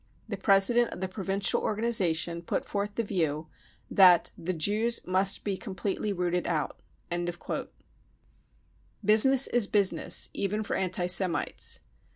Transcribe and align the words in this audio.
The 0.27 0.35
president 0.35 0.89
of 0.91 0.99
the 0.99 1.07
pro 1.07 1.23
vincial 1.23 1.59
organisation 1.61 2.41
put 2.41 2.65
forward 2.65 2.95
the 2.95 3.03
view 3.03 3.49
that' 3.91 4.31
the 4.35 4.51
Jews 4.51 5.05
must 5.05 5.43
be 5.43 5.57
completely 5.57 6.11
rooted 6.11 6.47
out.'" 6.47 6.81
Business 9.05 9.45
is 9.45 9.67
Business— 9.67 10.29
even 10.43 10.63
for 10.63 10.75
anti 10.75 11.05
Semites. 11.05 11.81